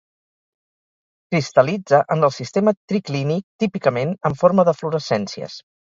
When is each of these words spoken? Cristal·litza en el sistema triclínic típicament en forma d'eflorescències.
Cristal·litza 1.35 2.01
en 2.17 2.29
el 2.29 2.35
sistema 2.39 2.75
triclínic 2.93 3.47
típicament 3.67 4.19
en 4.31 4.43
forma 4.45 4.71
d'eflorescències. 4.73 5.65